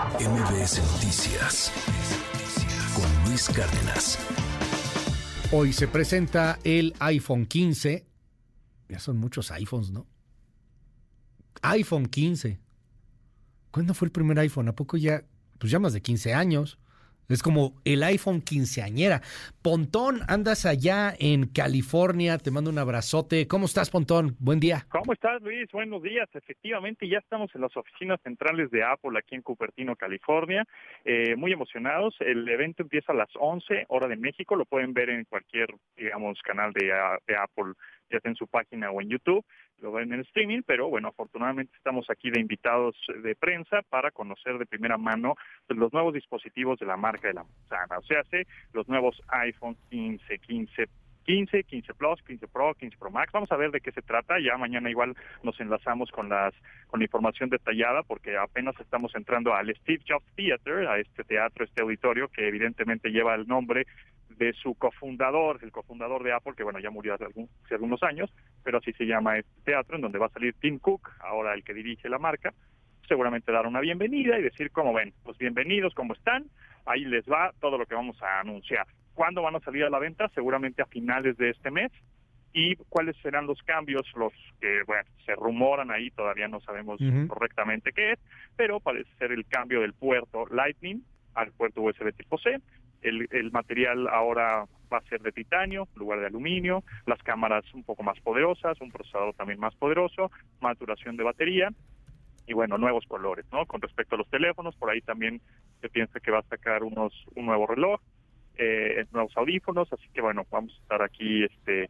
[0.00, 1.70] MBS Noticias
[2.94, 4.18] con Luis Cárdenas.
[5.52, 8.06] Hoy se presenta el iPhone 15.
[8.88, 10.06] Ya son muchos iPhones, ¿no?
[11.60, 12.58] iPhone 15.
[13.70, 14.68] ¿Cuándo fue el primer iPhone?
[14.68, 15.22] ¿A poco ya?
[15.58, 16.78] Pues ya más de 15 años.
[17.30, 19.20] Es como el iPhone quinceañera.
[19.62, 23.46] Pontón, andas allá en California, te mando un abrazote.
[23.46, 24.34] ¿Cómo estás, Pontón?
[24.40, 24.84] Buen día.
[24.88, 25.70] ¿Cómo estás, Luis?
[25.72, 26.28] Buenos días.
[26.34, 30.66] Efectivamente, ya estamos en las oficinas centrales de Apple aquí en Cupertino, California.
[31.04, 32.16] Eh, muy emocionados.
[32.18, 34.56] El evento empieza a las 11, hora de México.
[34.56, 36.86] Lo pueden ver en cualquier, digamos, canal de,
[37.28, 37.74] de Apple
[38.10, 39.44] ya sea en su página o en YouTube,
[39.80, 44.58] lo ven en streaming, pero bueno, afortunadamente estamos aquí de invitados de prensa para conocer
[44.58, 48.22] de primera mano pues, los nuevos dispositivos de la marca de la manzana, o sea,
[48.72, 50.88] los nuevos iPhone 15, 15
[51.24, 53.30] 15, 15 Plus, 15 Pro, 15 Pro Max.
[53.32, 54.40] Vamos a ver de qué se trata.
[54.40, 56.54] Ya mañana igual nos enlazamos con las
[56.88, 61.64] con la información detallada porque apenas estamos entrando al Steve Jobs Theater, a este teatro,
[61.64, 63.86] este auditorio que evidentemente lleva el nombre
[64.40, 68.32] de su cofundador, el cofundador de Apple, que bueno, ya murió hace, hace algunos años,
[68.64, 71.62] pero así se llama este teatro, en donde va a salir Tim Cook, ahora el
[71.62, 72.54] que dirige la marca,
[73.06, 76.46] seguramente dar una bienvenida y decir, como ven, pues bienvenidos, ¿cómo están?
[76.86, 78.86] Ahí les va todo lo que vamos a anunciar.
[79.12, 80.30] ¿Cuándo van a salir a la venta?
[80.34, 81.92] Seguramente a finales de este mes.
[82.54, 84.10] ¿Y cuáles serán los cambios?
[84.16, 88.18] Los que, bueno, se rumoran ahí, todavía no sabemos correctamente qué es,
[88.56, 92.58] pero parece ser el cambio del puerto Lightning al puerto USB tipo C,
[93.02, 97.84] el, material ahora va a ser de titanio en lugar de aluminio, las cámaras un
[97.84, 101.70] poco más poderosas, un procesador también más poderoso, más duración de batería
[102.46, 103.64] y bueno, nuevos colores, ¿no?
[103.66, 105.40] Con respecto a los teléfonos, por ahí también
[105.80, 108.00] se piensa que va a sacar unos un nuevo reloj,
[108.56, 111.88] eh, nuevos audífonos, así que bueno, vamos a estar aquí este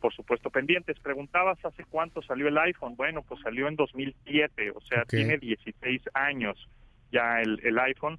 [0.00, 1.00] por supuesto pendientes.
[1.00, 2.94] Preguntabas hace cuánto salió el iPhone.
[2.96, 6.68] Bueno, pues salió en 2007, o sea, tiene 16 años
[7.10, 8.18] ya el, el iPhone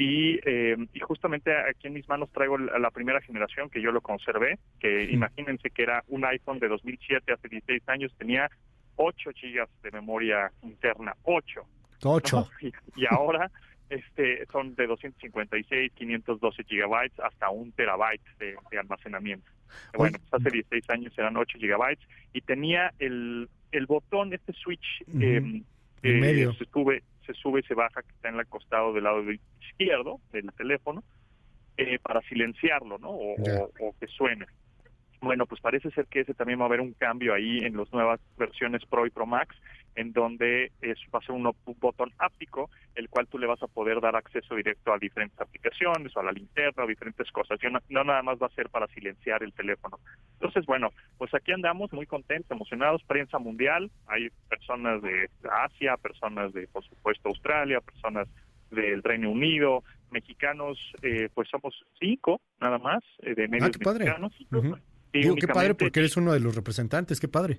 [0.00, 4.00] y, eh, y justamente aquí en mis manos traigo la, primera generación que yo lo
[4.00, 8.48] conservé, que imagínense que era un iPhone de 2007, hace 16 años, tenía
[8.94, 11.62] 8 gigas de memoria interna, 8.
[12.04, 12.48] 8.
[12.96, 13.50] Y, ahora
[13.90, 19.50] este son de 256, 512 gigabytes hasta un terabyte de, almacenamiento.
[19.96, 25.02] Bueno, pues hace 16 años eran 8 gigabytes y tenía el, el botón, este switch,
[25.20, 25.62] eh,
[26.02, 26.52] medio.
[26.52, 29.22] se sube se sube y se baja, que está en el costado del lado
[29.60, 31.04] izquierdo del teléfono,
[31.76, 33.10] eh, para silenciarlo, ¿no?
[33.10, 33.36] O,
[34.00, 34.46] que suene.
[35.20, 37.92] Bueno, pues parece ser que ese también va a haber un cambio ahí en las
[37.92, 39.54] nuevas versiones Pro y Pro Max,
[39.94, 41.50] en donde es, va a ser un,
[41.80, 46.16] botón áptico, el cual tú le vas a poder dar acceso directo a diferentes aplicaciones
[46.16, 47.58] o a la linterna o diferentes cosas.
[47.70, 49.98] no, no, nada más va a ser para silenciar el teléfono.
[50.34, 55.28] Entonces, bueno, pues aquí andamos muy contentos, emocionados, prensa mundial, hay personas de
[55.64, 58.28] Asia, personas de, por supuesto, Australia, personas
[58.70, 64.32] del Reino Unido, mexicanos, eh, pues somos cinco nada más, eh, de medios ah, mexicanos.
[65.12, 67.58] Digo, qué padre porque eres uno de los representantes, qué padre.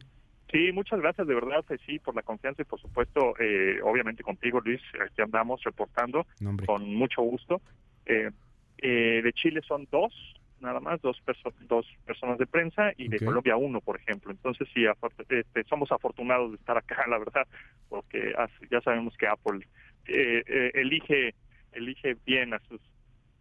[0.51, 4.23] Sí, muchas gracias de verdad, pues sí, por la confianza y por supuesto, eh, obviamente
[4.23, 6.25] contigo, Luis, aquí andamos reportando
[6.65, 7.61] con mucho gusto.
[8.05, 8.31] Eh,
[8.79, 10.11] eh, de Chile son dos,
[10.59, 11.21] nada más, dos,
[11.67, 14.31] dos personas de prensa y de Colombia uno, por ejemplo.
[14.31, 14.85] Entonces sí,
[15.29, 17.47] este, somos afortunados de estar acá, la verdad,
[17.87, 18.33] porque
[18.71, 19.67] ya sabemos que Apple
[20.05, 21.35] elige
[21.73, 22.81] elige bien a sus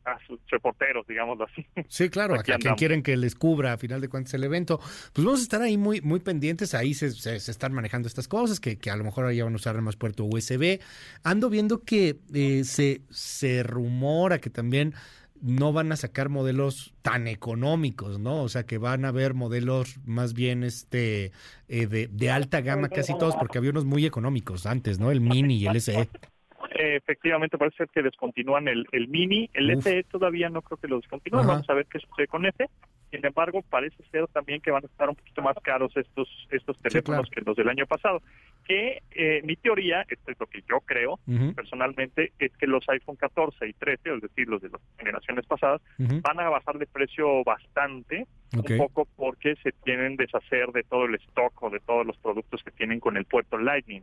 [0.04, 1.66] a sus reporteros, digámoslo así.
[1.88, 4.78] Sí, claro, a, quien quieren que les cubra a final de cuentas el evento.
[5.12, 8.60] Pues vamos a estar ahí muy, muy pendientes, ahí se, se, están manejando estas cosas,
[8.60, 10.80] que, que, a lo mejor ya van a usar más puerto USB.
[11.22, 14.94] Ando viendo que eh, se, se rumora que también
[15.40, 18.42] no van a sacar modelos tan económicos, ¿no?
[18.42, 21.32] O sea, que van a haber modelos más bien este
[21.68, 25.10] eh, de, de alta gama casi todos, porque había unos muy económicos antes, ¿no?
[25.10, 26.08] El Mini y el SE
[26.78, 30.96] efectivamente parece ser que descontinúan el, el Mini, el SE todavía no creo que lo
[30.96, 32.68] descontinúen, vamos a ver qué sucede con ese.
[33.10, 36.76] Sin embargo, parece ser también que van a estar un poquito más caros estos estos
[36.78, 38.20] teléfonos que los del año pasado.
[38.66, 41.18] Que eh, mi teoría, esto es lo que yo creo
[41.56, 45.80] personalmente, es que los iPhone 14 y 13, es decir, los de las generaciones pasadas,
[45.98, 51.14] van a bajar de precio bastante, un poco porque se tienen deshacer de todo el
[51.14, 54.02] stock o de todos los productos que tienen con el puerto Lightning.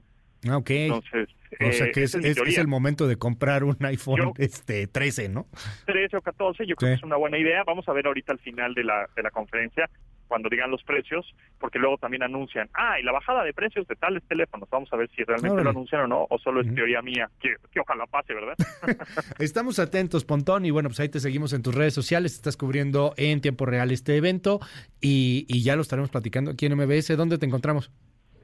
[0.50, 0.70] Ah, ok.
[0.70, 5.30] Entonces, o sea que eh, es, es, el momento de comprar un iPhone este 13,
[5.30, 5.48] ¿no?
[5.86, 7.64] 13 o 14, yo creo que es una buena idea.
[7.64, 9.90] Vamos a ver ahorita al final de la, de la conferencia,
[10.28, 11.26] cuando digan los precios,
[11.60, 14.70] porque luego también anuncian, ah, y la bajada de precios de tales teléfonos.
[14.70, 17.56] Vamos a ver si realmente lo anuncian o no, o solo es teoría mía, que,
[17.72, 18.56] que, ojalá pase, ¿verdad?
[19.40, 23.14] Estamos atentos, Pontón, y bueno, pues ahí te seguimos en tus redes sociales, estás cubriendo
[23.18, 24.60] en tiempo real este evento,
[25.00, 27.16] y, y ya lo estaremos platicando aquí en MBS.
[27.16, 27.92] ¿Dónde te encontramos?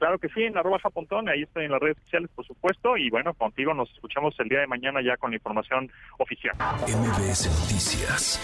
[0.02, 3.08] Claro que sí, en arroba japontón, ahí estoy en las redes sociales, por supuesto, y
[3.08, 6.56] bueno, contigo nos escuchamos el día de mañana ya con la información oficial.
[6.88, 8.40] MBS Noticias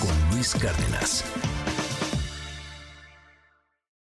[0.00, 1.49] con Luis Cárdenas.